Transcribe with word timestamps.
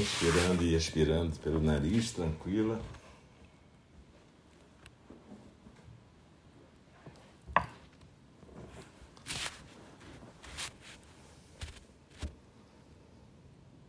inspirando 0.00 0.62
e 0.62 0.74
expirando 0.74 1.38
pelo 1.40 1.60
nariz, 1.60 2.12
tranquila. 2.12 2.80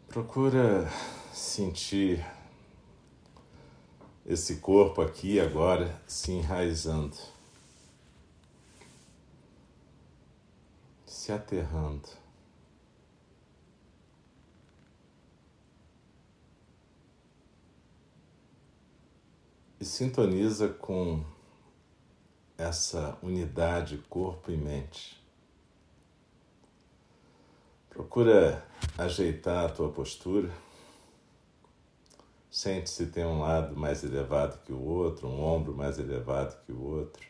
Procura 0.08 0.90
sentir 1.31 2.26
esse 4.26 4.58
corpo 4.58 5.02
aqui 5.02 5.39
agora 5.39 6.02
se 6.08 6.31
enraizando, 6.31 7.16
se 11.05 11.31
aterrando. 11.31 12.27
E 19.80 19.86
sintoniza 19.86 20.70
com 20.70 21.23
essa 22.58 23.16
unidade 23.22 24.00
corpo 24.09 24.52
e 24.52 24.58
mente. 24.58 25.23
Procura 27.88 28.66
ajeitar 28.98 29.66
a 29.66 29.70
tua 29.70 29.92
postura. 29.92 30.52
Sente 32.50 32.89
se 32.89 33.05
tem 33.08 33.23
um 33.23 33.42
lado 33.42 33.78
mais 33.78 34.03
elevado 34.03 34.59
que 34.64 34.73
o 34.73 34.81
outro, 34.81 35.28
um 35.28 35.44
ombro 35.44 35.75
mais 35.75 36.00
elevado 36.00 36.59
que 36.66 36.72
o 36.72 36.81
outro. 36.81 37.28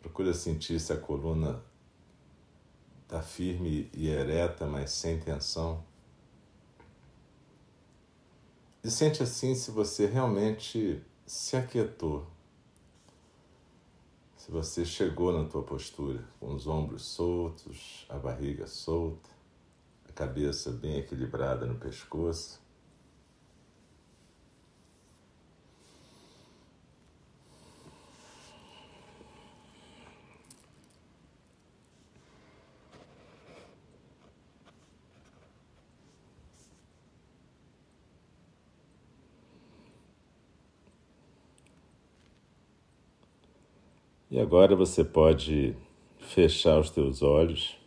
Procura 0.00 0.32
sentir 0.32 0.80
se 0.80 0.92
a 0.92 0.96
coluna 0.96 1.62
está 3.02 3.20
firme 3.20 3.90
e 3.92 4.08
ereta, 4.08 4.66
mas 4.66 4.90
sem 4.90 5.20
tensão. 5.20 5.84
E 8.84 8.90
sente 8.90 9.22
assim 9.22 9.54
se 9.54 9.70
você 9.70 10.04
realmente 10.04 11.02
se 11.26 11.56
aquietou. 11.56 12.26
Se 14.36 14.50
você 14.50 14.84
chegou 14.84 15.32
na 15.32 15.48
tua 15.48 15.62
postura 15.62 16.22
com 16.38 16.54
os 16.54 16.66
ombros 16.66 17.02
soltos, 17.02 18.04
a 18.10 18.18
barriga 18.18 18.66
solta, 18.66 19.30
a 20.06 20.12
cabeça 20.12 20.70
bem 20.70 20.98
equilibrada 20.98 21.64
no 21.64 21.76
pescoço, 21.76 22.60
E 44.34 44.40
agora 44.40 44.74
você 44.74 45.04
pode 45.04 45.76
fechar 46.18 46.80
os 46.80 46.90
teus 46.90 47.22
olhos 47.22 47.78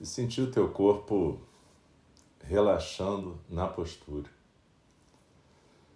e 0.00 0.04
sentir 0.04 0.40
o 0.40 0.50
teu 0.50 0.72
corpo 0.72 1.40
relaxando 2.42 3.40
na 3.48 3.68
postura. 3.68 4.28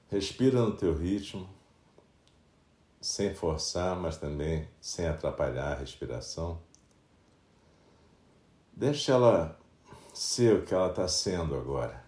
Respira 0.08 0.60
no 0.62 0.76
teu 0.76 0.96
ritmo, 0.96 1.50
sem 3.00 3.34
forçar, 3.34 3.96
mas 3.96 4.16
também 4.16 4.68
sem 4.80 5.08
atrapalhar 5.08 5.72
a 5.72 5.80
respiração. 5.80 6.62
Deixa 8.72 9.10
ela 9.10 9.58
ser 10.12 10.54
o 10.54 10.64
que 10.64 10.72
ela 10.72 10.90
está 10.90 11.08
sendo 11.08 11.56
agora. 11.56 12.04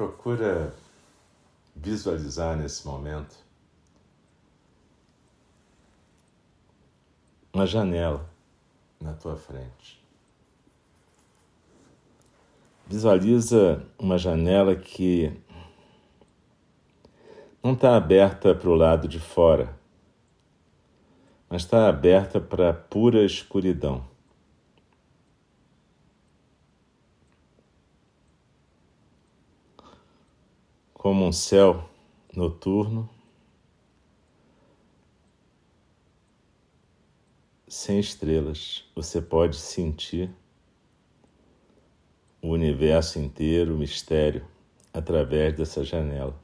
Procura 0.00 0.74
visualizar 2.00 2.56
nesse 2.56 2.86
momento 2.86 3.36
uma 7.52 7.66
janela 7.66 8.28
na 8.98 9.12
tua 9.12 9.36
frente. 9.36 10.02
Visualiza 12.86 13.84
uma 13.98 14.16
janela 14.16 14.74
que 14.74 15.30
não 17.62 17.74
está 17.74 17.96
aberta 17.96 18.54
para 18.54 18.70
o 18.70 18.74
lado 18.74 19.06
de 19.06 19.20
fora, 19.20 19.76
mas 21.48 21.62
está 21.62 21.88
aberta 21.88 22.40
para 22.40 22.70
a 22.70 22.74
pura 22.74 23.24
escuridão. 23.24 24.08
como 31.00 31.26
um 31.26 31.32
céu 31.32 31.89
noturno, 32.34 33.08
sem 37.66 37.98
estrelas, 37.98 38.84
você 38.94 39.20
pode 39.20 39.56
sentir 39.56 40.30
o 42.42 42.48
universo 42.48 43.18
inteiro, 43.18 43.74
o 43.74 43.78
mistério, 43.78 44.46
através 44.92 45.54
dessa 45.56 45.84
janela. 45.84 46.34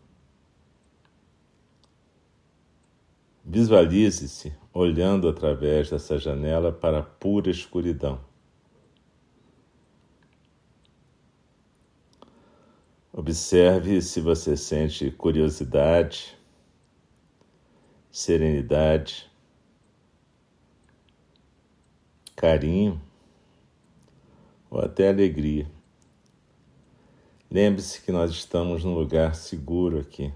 Visualize-se 3.45 4.53
olhando 4.75 5.29
através 5.29 5.91
dessa 5.91 6.19
janela 6.19 6.73
para 6.73 6.99
a 6.99 7.03
pura 7.03 7.51
escuridão. 7.51 8.21
Observe 13.16 14.03
se 14.03 14.21
você 14.21 14.59
sente 14.59 15.10
curiosidade, 15.10 16.37
serenidade, 18.10 19.32
carinho 22.37 23.00
ou 24.69 24.81
até 24.81 25.09
alegria. 25.09 25.66
Lembre-se 27.51 28.03
que 28.03 28.13
nós 28.13 28.30
estamos 28.33 28.84
num 28.84 28.95
lugar 28.95 29.34
seguro 29.34 29.98
aqui 29.98 30.30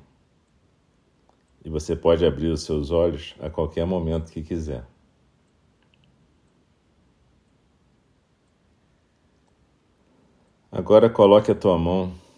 e 1.62 1.68
você 1.68 1.94
pode 1.94 2.24
abrir 2.24 2.48
os 2.48 2.62
seus 2.62 2.90
olhos 2.90 3.34
a 3.40 3.50
qualquer 3.50 3.84
momento 3.84 4.32
que 4.32 4.42
quiser. 4.42 4.86
Agora 10.72 11.10
coloque 11.10 11.50
a 11.50 11.54
tua 11.54 11.76
mão 11.76 12.29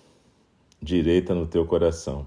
direita 0.82 1.32
no 1.32 1.46
teu 1.46 1.64
coração. 1.64 2.26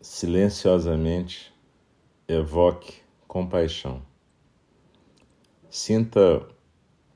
Silenciosamente 0.00 1.52
evoque 2.28 3.02
compaixão. 3.26 4.02
Sinta 5.68 6.46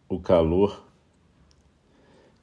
o 0.08 0.18
calor 0.18 0.84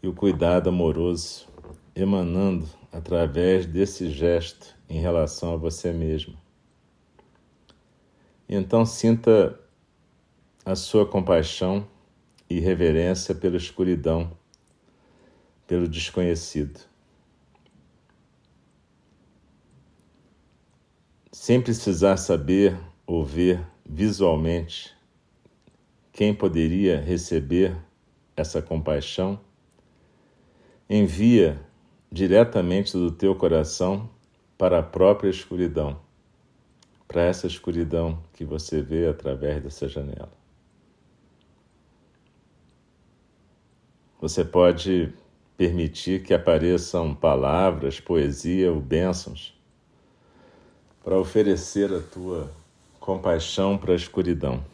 e 0.02 0.08
o 0.08 0.14
cuidado 0.14 0.70
amoroso 0.70 1.48
emanando 1.96 2.68
através 2.92 3.66
desse 3.66 4.10
gesto 4.10 4.76
em 4.90 5.02
relação 5.02 5.54
a 5.54 5.58
você 5.58 5.92
mesmo. 5.92 6.43
Então 8.48 8.86
sinta 8.86 9.60
a 10.66 10.76
sua 10.76 11.06
compaixão 11.06 11.88
e 12.50 12.60
reverência 12.60 13.34
pela 13.34 13.58
escuridão, 13.58 14.32
pelo 15.66 15.88
desconhecido. 15.88 16.80
Sem 21.32 21.62
precisar 21.62 22.18
saber 22.18 22.78
ou 23.06 23.24
ver 23.24 23.66
visualmente 23.86 24.96
quem 26.12 26.34
poderia 26.34 27.02
receber 27.02 27.76
essa 28.38 28.62
compaixão, 28.62 29.40
envia 30.90 31.60
diretamente 32.12 32.94
do 32.94 33.12
teu 33.12 33.36
coração 33.36 34.10
para 34.58 34.80
a 34.80 34.84
própria 34.84 35.30
escuridão, 35.30 36.00
para 37.14 37.22
essa 37.22 37.46
escuridão 37.46 38.18
que 38.34 38.44
você 38.44 38.82
vê 38.82 39.08
através 39.08 39.62
dessa 39.62 39.88
janela. 39.88 40.32
Você 44.20 44.44
pode 44.44 45.14
permitir 45.56 46.24
que 46.24 46.34
apareçam 46.34 47.14
palavras, 47.14 48.00
poesia 48.00 48.72
ou 48.72 48.82
bênçãos 48.82 49.54
para 51.04 51.20
oferecer 51.20 51.94
a 51.94 52.00
tua 52.00 52.50
compaixão 53.00 53.78
para 53.78 53.94
a 53.94 53.96
escuridão. 53.96 54.66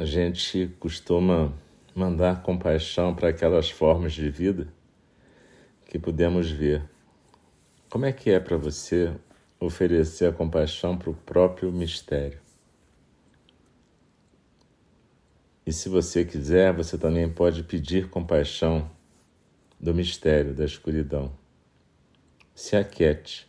A 0.00 0.06
gente 0.06 0.66
costuma 0.78 1.52
mandar 1.94 2.42
compaixão 2.42 3.14
para 3.14 3.28
aquelas 3.28 3.68
formas 3.68 4.14
de 4.14 4.30
vida 4.30 4.66
que 5.90 5.98
podemos 5.98 6.50
ver. 6.50 6.82
Como 7.90 8.06
é 8.06 8.10
que 8.10 8.30
é 8.30 8.40
para 8.40 8.56
você 8.56 9.14
oferecer 9.60 10.24
a 10.24 10.32
compaixão 10.32 10.96
para 10.96 11.10
o 11.10 11.14
próprio 11.14 11.70
mistério? 11.70 12.38
E 15.66 15.70
se 15.70 15.90
você 15.90 16.24
quiser, 16.24 16.72
você 16.72 16.96
também 16.96 17.28
pode 17.28 17.62
pedir 17.62 18.08
compaixão 18.08 18.90
do 19.78 19.92
mistério 19.92 20.54
da 20.54 20.64
escuridão. 20.64 21.30
Se 22.54 22.74
aquiete 22.74 23.46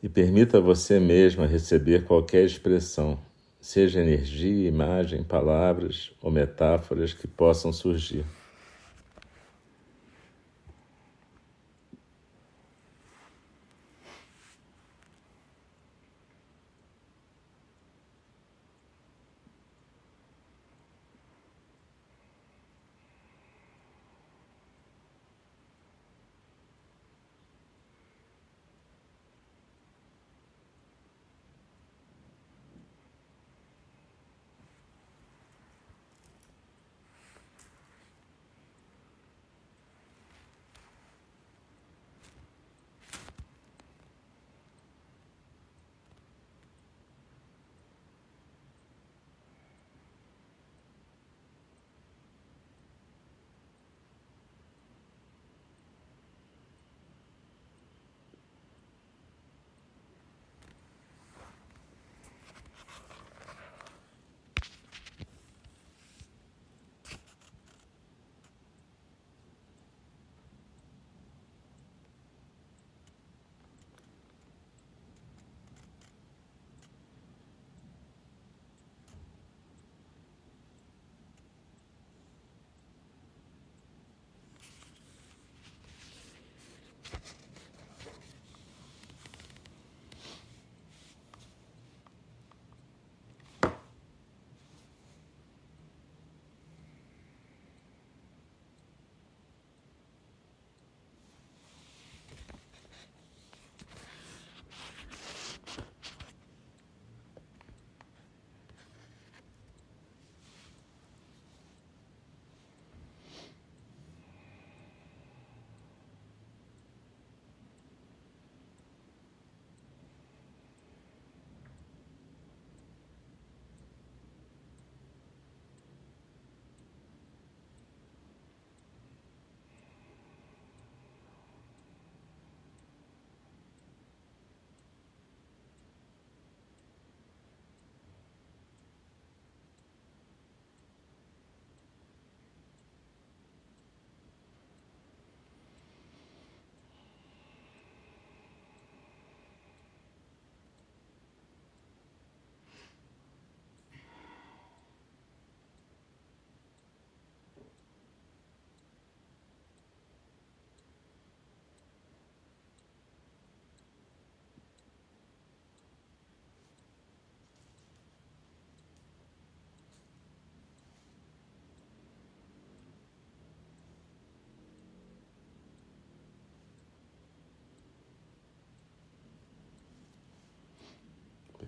e 0.00 0.08
permita 0.08 0.60
você 0.60 1.00
mesma 1.00 1.44
receber 1.44 2.04
qualquer 2.04 2.44
expressão 2.44 3.18
seja 3.60 4.00
energia, 4.00 4.68
imagem, 4.68 5.22
palavras 5.22 6.12
ou 6.22 6.30
metáforas 6.30 7.12
que 7.12 7.26
possam 7.26 7.72
surgir. 7.72 8.24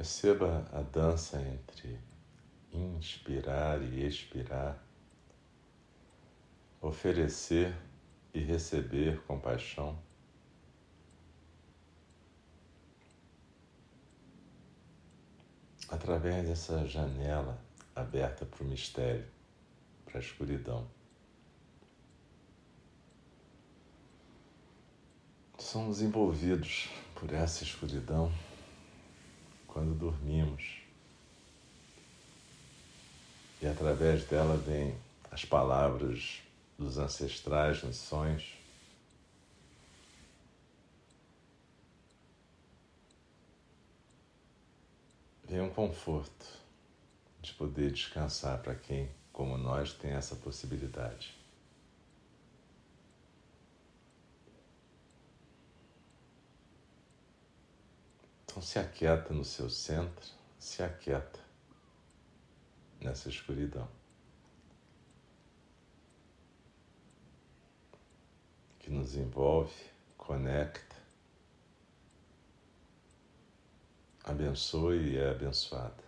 Perceba 0.02 0.68
a 0.72 0.82
dança 0.82 1.40
entre 1.40 1.96
inspirar 2.72 3.80
e 3.80 4.04
expirar, 4.04 4.76
oferecer 6.80 7.72
e 8.34 8.40
receber 8.40 9.22
compaixão. 9.28 9.96
Através 15.88 16.48
dessa 16.48 16.84
janela 16.88 17.56
aberta 17.94 18.44
para 18.44 18.64
o 18.64 18.66
mistério, 18.66 19.28
para 20.04 20.18
a 20.18 20.20
escuridão. 20.20 20.84
Somos 25.60 26.02
envolvidos 26.02 26.90
por 27.14 27.32
essa 27.32 27.62
escuridão 27.62 28.32
quando 29.72 29.94
dormimos. 29.94 30.82
E 33.60 33.66
através 33.66 34.24
dela 34.24 34.56
vêm 34.56 34.94
as 35.30 35.44
palavras 35.44 36.42
dos 36.78 36.98
ancestrais 36.98 37.82
nos 37.82 37.96
sonhos. 37.96 38.54
Vem 45.44 45.60
um 45.60 45.70
conforto 45.70 46.46
de 47.40 47.52
poder 47.54 47.92
descansar 47.92 48.58
para 48.62 48.74
quem, 48.74 49.10
como 49.32 49.56
nós, 49.56 49.92
tem 49.92 50.12
essa 50.12 50.36
possibilidade. 50.36 51.41
Então 58.52 58.62
se 58.62 58.78
aquieta 58.78 59.32
no 59.32 59.46
seu 59.46 59.70
centro, 59.70 60.30
se 60.58 60.82
aquieta 60.82 61.40
nessa 63.00 63.30
escuridão. 63.30 63.88
Que 68.78 68.90
nos 68.90 69.16
envolve, 69.16 69.72
conecta, 70.18 70.96
abençoe 74.22 75.14
e 75.14 75.16
é 75.16 75.30
abençoada. 75.30 76.01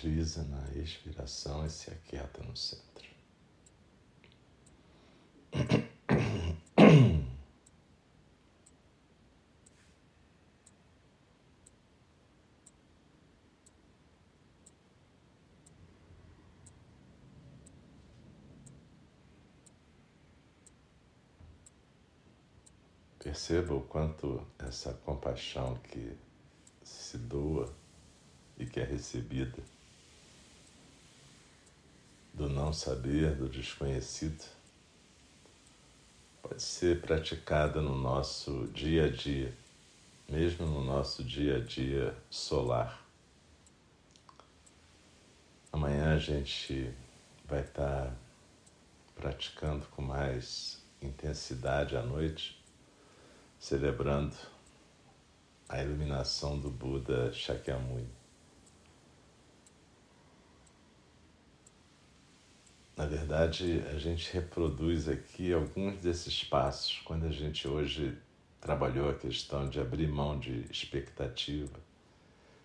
Desliza 0.00 0.44
na 0.44 0.80
expiração 0.80 1.66
e 1.66 1.70
se 1.70 1.90
aquieta 1.90 2.40
no 2.44 2.56
centro. 2.56 3.08
Perceba 23.18 23.74
o 23.74 23.80
quanto 23.82 24.46
essa 24.60 24.94
compaixão 24.94 25.76
que 25.78 26.16
se 26.84 27.18
doa 27.18 27.74
e 28.56 28.64
que 28.64 28.78
é 28.78 28.84
recebida 28.84 29.60
do 32.38 32.48
não 32.48 32.72
saber, 32.72 33.34
do 33.34 33.48
desconhecido, 33.48 34.44
pode 36.40 36.62
ser 36.62 37.00
praticada 37.00 37.82
no 37.82 37.96
nosso 37.96 38.68
dia 38.68 39.06
a 39.06 39.10
dia, 39.10 39.52
mesmo 40.28 40.64
no 40.64 40.84
nosso 40.84 41.24
dia 41.24 41.56
a 41.56 41.60
dia 41.60 42.16
solar. 42.30 43.04
Amanhã 45.72 46.14
a 46.14 46.18
gente 46.18 46.94
vai 47.44 47.62
estar 47.62 48.16
praticando 49.16 49.84
com 49.86 50.02
mais 50.02 50.80
intensidade 51.02 51.96
à 51.96 52.02
noite 52.02 52.56
celebrando 53.58 54.36
a 55.68 55.82
iluminação 55.82 56.56
do 56.56 56.70
Buda 56.70 57.32
Shakyamuni. 57.32 58.17
Na 62.98 63.06
verdade, 63.06 63.80
a 63.94 63.96
gente 63.96 64.32
reproduz 64.32 65.08
aqui 65.08 65.52
alguns 65.52 66.00
desses 66.00 66.42
passos 66.42 67.00
quando 67.04 67.26
a 67.26 67.30
gente 67.30 67.68
hoje 67.68 68.18
trabalhou 68.60 69.08
a 69.08 69.14
questão 69.14 69.68
de 69.68 69.78
abrir 69.78 70.08
mão 70.08 70.36
de 70.36 70.66
expectativa, 70.68 71.78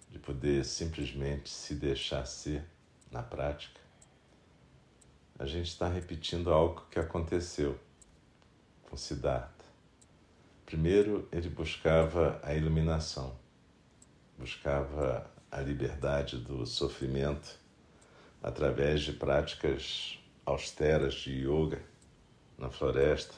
de 0.10 0.18
poder 0.18 0.66
simplesmente 0.66 1.52
se 1.52 1.76
deixar 1.76 2.26
ser 2.26 2.66
na 3.12 3.22
prática. 3.22 3.80
A 5.38 5.46
gente 5.46 5.68
está 5.68 5.88
repetindo 5.88 6.52
algo 6.52 6.84
que 6.90 6.98
aconteceu 6.98 7.80
com 8.90 8.98
Siddhartha. 8.98 9.66
Primeiro, 10.66 11.30
ele 11.32 11.50
buscava 11.50 12.40
a 12.42 12.56
iluminação, 12.56 13.38
buscava 14.36 15.30
a 15.52 15.62
liberdade 15.62 16.40
do 16.40 16.66
sofrimento 16.66 17.56
através 18.42 19.04
de 19.04 19.14
práticas 19.14 20.20
austeras 20.46 21.16
de 21.16 21.46
yoga 21.46 21.82
na 22.58 22.70
floresta, 22.70 23.36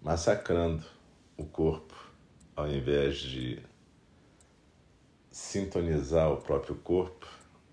massacrando 0.00 0.84
o 1.36 1.44
corpo 1.44 1.94
ao 2.54 2.68
invés 2.68 3.18
de 3.18 3.62
sintonizar 5.30 6.30
o 6.30 6.36
próprio 6.36 6.76
corpo, 6.76 7.26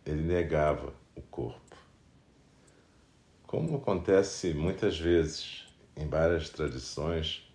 ele 0.05 0.21
negava 0.21 0.93
o 1.15 1.21
corpo. 1.21 1.75
Como 3.43 3.77
acontece 3.77 4.53
muitas 4.53 4.97
vezes 4.97 5.67
em 5.95 6.07
várias 6.07 6.49
tradições, 6.49 7.45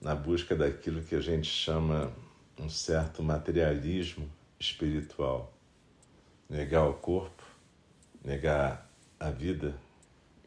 na 0.00 0.14
busca 0.14 0.54
daquilo 0.54 1.02
que 1.02 1.14
a 1.14 1.20
gente 1.20 1.48
chama 1.48 2.12
um 2.58 2.68
certo 2.68 3.22
materialismo 3.22 4.30
espiritual. 4.58 5.52
Negar 6.48 6.88
o 6.88 6.94
corpo, 6.94 7.42
negar 8.22 8.88
a 9.18 9.30
vida 9.30 9.76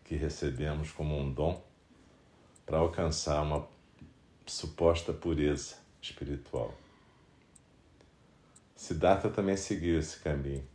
que 0.04 0.16
recebemos 0.16 0.92
como 0.92 1.18
um 1.18 1.32
dom 1.32 1.62
para 2.66 2.78
alcançar 2.78 3.42
uma 3.42 3.68
suposta 4.46 5.14
pureza 5.14 5.76
espiritual. 6.02 6.74
Siddhartha 8.76 9.30
também 9.30 9.58
seguiu 9.58 10.00
esse 10.00 10.20
caminho. 10.20 10.68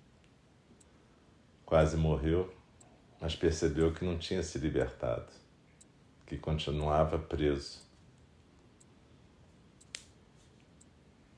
Quase 1.64 1.96
morreu, 1.96 2.52
mas 3.20 3.35
percebeu 3.35 3.92
que 3.92 4.05
não 4.05 4.18
tinha 4.18 4.42
se 4.42 4.59
libertado, 4.59 5.33
que 6.26 6.37
continuava 6.37 7.18
preso 7.18 7.83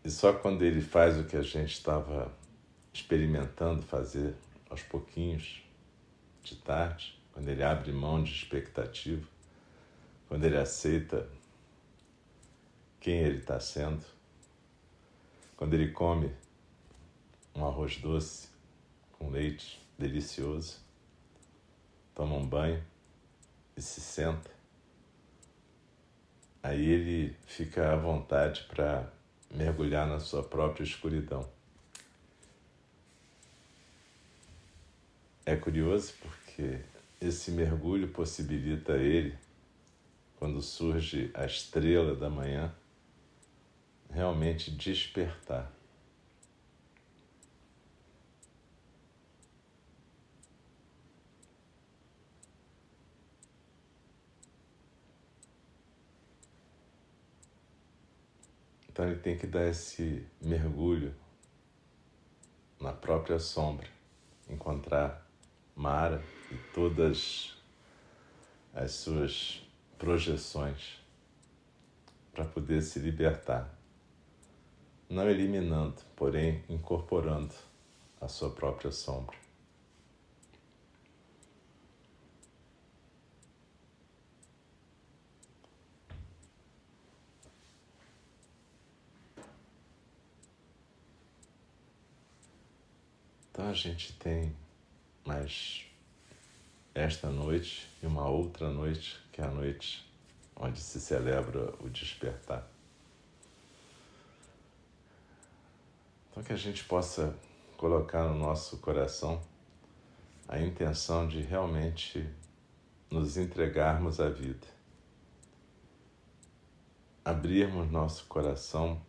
E 0.05 0.11
só 0.11 0.35
quando 0.35 0.63
ele 0.63 0.83
faz 0.83 1.19
o 1.19 1.25
que 1.25 1.35
a 1.35 1.41
gente 1.41 1.73
estava 1.73 2.31
experimentando 2.93 3.81
fazer 3.81 4.35
aos 4.69 4.83
pouquinhos, 4.83 5.64
de 6.45 6.57
tarde, 6.57 7.19
quando 7.33 7.49
ele 7.49 7.63
abre 7.63 7.91
mão 7.91 8.23
de 8.23 8.31
expectativa, 8.31 9.27
quando 10.29 10.45
ele 10.45 10.59
aceita 10.59 11.29
quem 13.01 13.17
ele 13.17 13.39
está 13.39 13.59
sendo, 13.59 14.05
quando 15.57 15.75
ele 15.75 15.91
come 15.91 16.31
um 17.55 17.65
arroz 17.65 17.97
doce 17.97 18.49
com 19.13 19.31
leite 19.31 19.81
delicioso, 19.99 20.81
toma 22.15 22.37
um 22.37 22.47
banho 22.47 22.85
e 23.77 23.81
se 23.81 24.01
senta, 24.01 24.51
aí 26.63 26.85
ele 26.85 27.37
fica 27.47 27.93
à 27.93 27.97
vontade 27.97 28.65
para 28.65 29.11
mergulhar 29.51 30.07
na 30.07 30.21
sua 30.21 30.43
própria 30.43 30.85
escuridão. 30.85 31.54
É 35.47 35.55
curioso 35.57 36.15
porque 36.23 36.81
esse 37.21 37.51
mergulho 37.51 38.09
possibilita 38.09 38.95
a 38.95 38.97
ele, 38.97 39.37
quando 40.37 40.63
surge 40.63 41.31
a 41.35 41.45
estrela 41.45 42.17
da 42.17 42.31
manhã, 42.31 42.75
realmente 44.11 44.71
despertar. 44.71 45.71
Então 58.89 59.07
ele 59.07 59.19
tem 59.19 59.37
que 59.37 59.47
dar 59.47 59.69
esse 59.69 60.27
mergulho 60.41 61.15
na 62.81 62.93
própria 62.93 63.39
sombra, 63.39 63.89
encontrar 64.49 65.24
Mara 65.77 66.23
e 66.51 66.57
todas 66.73 67.57
as 68.73 68.93
suas 68.93 69.63
projeções 69.99 71.01
para 72.33 72.45
poder 72.45 72.83
se 72.83 72.99
libertar, 72.99 73.73
não 75.09 75.29
eliminando, 75.29 76.01
porém 76.17 76.65
incorporando 76.69 77.55
a 78.21 78.29
sua 78.29 78.51
própria 78.51 78.91
sombra. 78.91 79.37
Então 93.51 93.69
a 93.69 93.73
gente 93.73 94.13
tem 94.15 94.53
mais 95.25 95.85
esta 96.95 97.29
noite 97.29 97.89
e 98.03 98.07
uma 98.07 98.29
outra 98.29 98.71
noite, 98.71 99.19
que 99.33 99.41
é 99.41 99.45
a 99.45 99.51
noite 99.51 100.07
onde 100.57 100.79
se 100.81 101.01
celebra 101.01 101.75
o 101.81 101.89
despertar. 101.89 102.69
Então 106.31 106.43
que 106.43 106.53
a 106.53 106.57
gente 106.57 106.85
possa 106.85 107.37
colocar 107.77 108.25
no 108.29 108.39
nosso 108.39 108.79
coração 108.79 109.43
a 110.49 110.61
intenção 110.61 111.27
de 111.27 111.41
realmente 111.41 112.29
nos 113.11 113.37
entregarmos 113.37 114.21
à 114.21 114.29
vida, 114.29 114.67
abrirmos 117.25 117.91
nosso 117.91 118.27
coração 118.27 119.01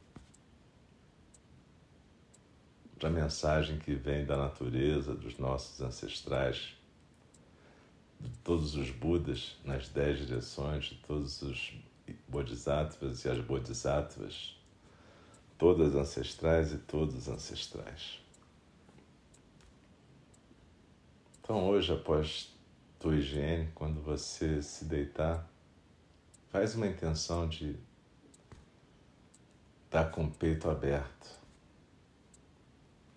para 2.97 3.09
a 3.09 3.11
mensagem 3.11 3.77
que 3.77 3.93
vem 3.93 4.25
da 4.25 4.37
natureza, 4.37 5.13
dos 5.13 5.37
nossos 5.37 5.81
ancestrais, 5.81 6.75
de 8.19 8.29
todos 8.39 8.75
os 8.75 8.89
Budas 8.89 9.57
nas 9.65 9.89
dez 9.89 10.19
direções, 10.19 10.85
de 10.85 10.95
todos 10.95 11.41
os 11.41 11.73
Bodhisattvas 12.27 13.25
e 13.25 13.29
as 13.29 13.39
Bodhisattvas, 13.39 14.57
todas 15.57 15.93
ancestrais 15.95 16.71
e 16.71 16.77
todos 16.77 17.27
ancestrais. 17.27 18.21
Então, 21.41 21.67
hoje, 21.67 21.93
após 21.93 22.53
tua 22.97 23.17
higiene, 23.17 23.69
quando 23.75 24.01
você 24.01 24.61
se 24.61 24.85
deitar, 24.85 25.47
faz 26.49 26.75
uma 26.75 26.87
intenção 26.87 27.47
de 27.47 27.75
estar 29.85 30.05
com 30.11 30.25
o 30.25 30.31
peito 30.31 30.69
aberto 30.69 31.44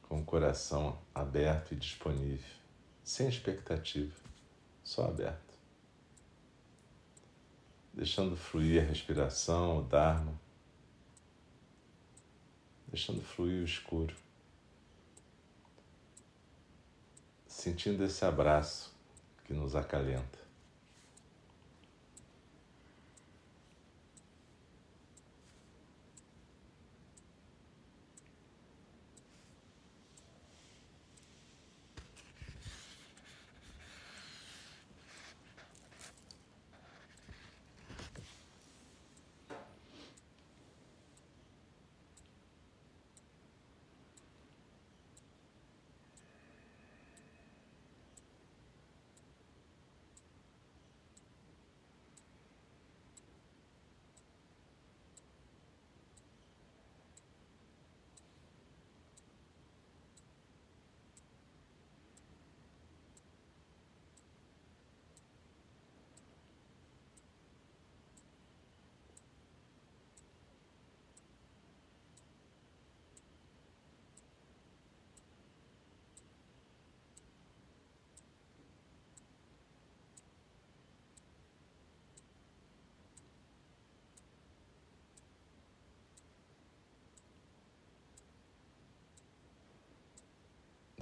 com 0.09 0.21
o 0.21 0.25
coração 0.25 0.99
aberto 1.15 1.73
e 1.73 1.77
disponível, 1.77 2.57
sem 3.05 3.29
expectativa, 3.29 4.15
só 4.83 5.05
aberto. 5.07 5.55
Deixando 7.93 8.37
fluir 8.37 8.83
a 8.83 8.87
respiração, 8.87 9.81
o 9.81 9.83
Dharma, 9.83 10.33
deixando 12.87 13.21
fluir 13.21 13.61
o 13.61 13.65
escuro, 13.65 14.17
sentindo 17.47 18.03
esse 18.03 18.25
abraço 18.25 18.97
que 19.45 19.53
nos 19.53 19.77
acalenta. 19.77 20.48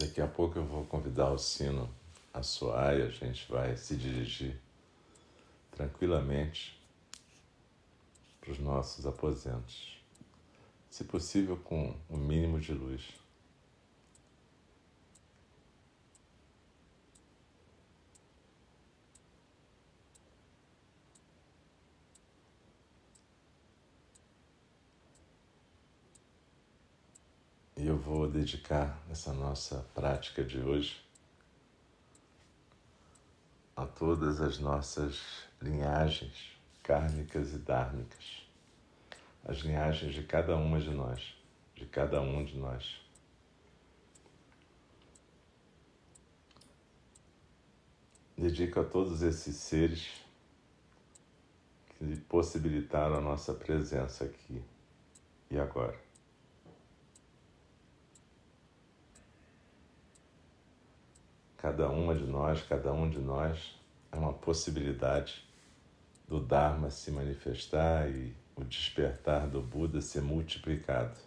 Daqui 0.07 0.21
a 0.21 0.27
pouco 0.29 0.57
eu 0.57 0.64
vou 0.64 0.85
convidar 0.85 1.33
o 1.33 1.38
sino 1.38 1.90
a 2.33 2.40
soar 2.40 2.97
e 2.97 3.03
a 3.03 3.09
gente 3.09 3.51
vai 3.51 3.77
se 3.77 3.97
dirigir 3.97 4.57
tranquilamente 5.73 6.81
para 8.40 8.53
os 8.53 8.59
nossos 8.61 9.05
aposentos, 9.05 10.01
se 10.88 11.03
possível 11.03 11.57
com 11.57 11.92
o 12.09 12.16
mínimo 12.16 12.61
de 12.61 12.73
luz. 12.73 13.03
E 27.77 27.88
eu 27.88 27.96
vou 28.07 28.29
dedicar 28.29 29.03
essa 29.11 29.33
nossa 29.33 29.85
prática 29.92 30.45
de 30.45 30.61
hoje 30.61 31.05
a 33.75 33.85
todas 33.85 34.40
as 34.40 34.61
nossas 34.61 35.21
linhagens 35.61 36.57
kármicas 36.85 37.53
e 37.53 37.59
dármicas, 37.59 38.49
as 39.45 39.59
linhagens 39.59 40.14
de 40.14 40.23
cada 40.23 40.57
uma 40.57 40.79
de 40.79 40.90
nós, 40.90 41.37
de 41.75 41.85
cada 41.85 42.21
um 42.21 42.45
de 42.45 42.57
nós. 42.57 43.01
Dedico 48.38 48.79
a 48.79 48.85
todos 48.85 49.21
esses 49.23 49.57
seres 49.57 50.09
que 51.99 52.14
possibilitaram 52.29 53.16
a 53.16 53.21
nossa 53.21 53.53
presença 53.53 54.27
aqui 54.27 54.62
e 55.51 55.59
agora. 55.59 56.06
Cada 61.67 61.89
uma 61.89 62.15
de 62.15 62.23
nós, 62.23 62.63
cada 62.63 62.93
um 62.93 63.11
de 63.11 63.19
nós 63.19 63.75
é 64.13 64.17
uma 64.17 64.33
possibilidade 64.33 65.45
do 66.29 66.39
Dharma 66.39 66.93
se 66.93 67.11
manifestar 67.11 68.09
e 68.09 68.33
o 68.55 68.63
despertar 68.63 69.49
do 69.49 69.61
Buda 69.61 70.01
ser 70.01 70.23
multiplicado. 70.23 71.19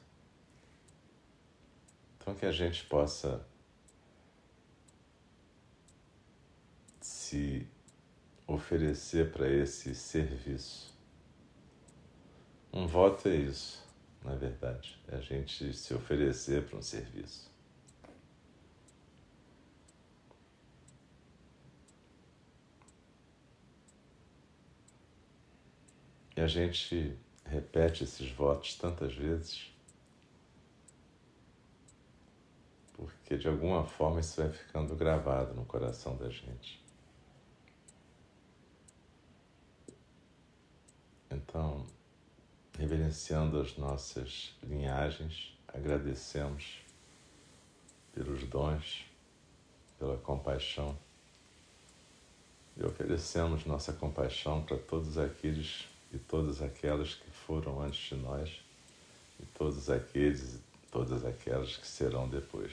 Então, 2.16 2.34
que 2.34 2.46
a 2.46 2.54
gente 2.54 2.86
possa 2.86 3.46
se 7.02 7.68
oferecer 8.48 9.34
para 9.34 9.46
esse 9.46 9.94
serviço. 9.94 10.98
Um 12.72 12.88
voto 12.88 13.28
é 13.28 13.36
isso, 13.36 13.86
na 14.24 14.36
verdade, 14.36 14.98
é 15.10 15.18
a 15.18 15.22
gente 15.22 15.74
se 15.74 15.94
oferecer 15.94 16.66
para 16.66 16.80
um 16.80 16.82
serviço. 16.82 17.49
E 26.40 26.42
a 26.42 26.48
gente 26.48 27.20
repete 27.44 28.06
esses 28.06 28.32
votos 28.32 28.74
tantas 28.76 29.14
vezes, 29.14 29.70
porque 32.94 33.38
de 33.38 33.46
alguma 33.46 33.84
forma 33.84 34.22
isso 34.22 34.42
vai 34.42 34.50
ficando 34.50 34.96
gravado 34.96 35.54
no 35.54 35.66
coração 35.66 36.16
da 36.16 36.30
gente. 36.30 36.82
Então, 41.30 41.86
reverenciando 42.78 43.60
as 43.60 43.76
nossas 43.76 44.58
linhagens, 44.64 45.60
agradecemos 45.68 46.82
pelos 48.14 48.46
dons, 48.46 49.06
pela 49.98 50.16
compaixão 50.16 50.98
e 52.78 52.86
oferecemos 52.86 53.66
nossa 53.66 53.92
compaixão 53.92 54.64
para 54.64 54.78
todos 54.78 55.18
aqueles 55.18 55.99
e 56.14 56.18
todas 56.18 56.62
aquelas 56.62 57.16
que 57.16 57.30
foram 57.32 57.82
antes 57.82 58.10
de 58.10 58.16
nós, 58.16 58.50
e 59.40 59.46
todos 59.58 59.90
aqueles 59.90 60.56
e 60.56 60.60
todas 60.92 61.24
aquelas 61.26 61.78
que 61.78 61.88
serão 61.88 62.28
depois. 62.28 62.72